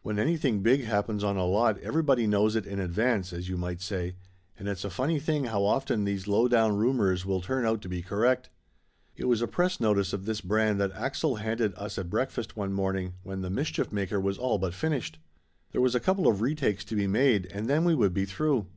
When 0.00 0.18
anything 0.18 0.62
big 0.62 0.84
happens 0.84 1.22
on 1.22 1.36
a 1.36 1.44
lot 1.44 1.76
everybody 1.80 2.26
knows 2.26 2.56
it 2.56 2.64
in 2.64 2.80
advance 2.80 3.30
as 3.30 3.50
you 3.50 3.58
might 3.58 3.82
say. 3.82 4.14
And 4.58 4.68
it's 4.70 4.84
a 4.84 4.88
funny 4.88 5.20
thing 5.20 5.44
how 5.44 5.64
often 5.66 6.04
these 6.04 6.26
lowdown 6.26 6.76
rumors 6.78 7.26
will 7.26 7.42
turn 7.42 7.66
out 7.66 7.82
to 7.82 7.88
be 7.90 8.00
correct. 8.00 8.48
It 9.16 9.26
was 9.26 9.42
a 9.42 9.46
press 9.46 9.78
notice 9.78 10.14
of 10.14 10.24
this 10.24 10.40
brand 10.40 10.80
that 10.80 10.92
Axel 10.92 11.36
handed 11.36 11.74
us 11.74 11.98
at 11.98 12.08
breakfast 12.08 12.56
one 12.56 12.72
morning 12.72 13.16
when 13.22 13.42
The 13.42 13.50
Mischief 13.50 13.92
Maker 13.92 14.18
was 14.18 14.38
all 14.38 14.56
but 14.56 14.72
finished. 14.72 15.18
There 15.72 15.82
was 15.82 15.94
a 15.94 16.00
couple 16.00 16.26
of 16.26 16.40
retakes 16.40 16.82
to 16.86 16.96
be 16.96 17.06
made 17.06 17.44
and 17.52 17.68
then 17.68 17.84
we 17.84 17.94
would 17.94 18.14
be 18.14 18.24
through. 18.24 18.68